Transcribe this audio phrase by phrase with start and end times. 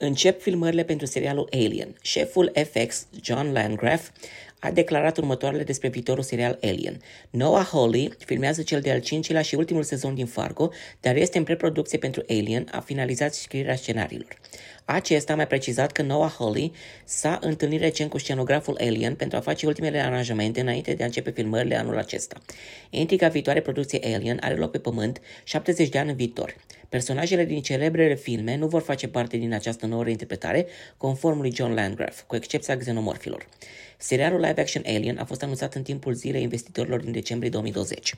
[0.00, 1.96] Încep filmările pentru serialul Alien.
[2.02, 4.08] Șeful FX, John Landgraf,
[4.58, 7.00] a declarat următoarele despre viitorul serial Alien.
[7.30, 11.98] Noah Hawley filmează cel de-al cincilea și ultimul sezon din Fargo, dar este în preproducție
[11.98, 14.38] pentru Alien, a finalizat scrierea scenariilor.
[14.84, 16.72] Acesta a mai precizat că Noah Hawley
[17.04, 21.30] s-a întâlnit recent cu scenograful Alien pentru a face ultimele aranjamente înainte de a începe
[21.30, 22.36] filmările anul acesta.
[22.90, 26.54] Intriga viitoare producție Alien are loc pe pământ 70 de ani în viitor.
[26.88, 30.66] Personajele din celebrele filme nu vor face parte din această nouă reinterpretare,
[30.96, 33.48] conform lui John Landgraf, cu excepția xenomorfilor.
[33.98, 38.14] Serialul live-action Alien a fost anunțat în timpul zilei investitorilor din decembrie 2020.